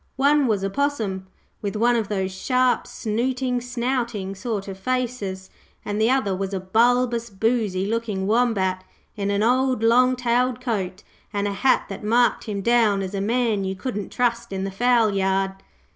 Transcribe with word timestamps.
One 0.17 0.47
was 0.47 0.63
a 0.63 0.69
Possum, 0.71 1.27
with 1.61 1.75
one 1.75 1.95
of 1.95 2.07
those 2.07 2.31
sharp, 2.31 2.87
snooting, 2.87 3.61
snouting 3.61 4.33
sort 4.33 4.67
of 4.67 4.79
faces, 4.79 5.51
and 5.85 6.01
the 6.01 6.09
other 6.09 6.35
was 6.35 6.55
a 6.55 6.59
bulbous, 6.59 7.29
boozy 7.29 7.85
looking 7.85 8.25
Wombat 8.25 8.83
in 9.15 9.29
an 9.29 9.43
old 9.43 9.83
long 9.83 10.15
tailed 10.15 10.59
coat, 10.59 11.03
and 11.31 11.47
a 11.47 11.53
hat 11.53 11.85
that 11.89 12.03
marked 12.03 12.45
him 12.45 12.61
down 12.63 13.03
as 13.03 13.13
a 13.13 13.21
man 13.21 13.63
you 13.63 13.75
couldn't 13.75 14.11
trust 14.11 14.51
in 14.51 14.63
the 14.63 14.71
fowlyard. 14.71 15.51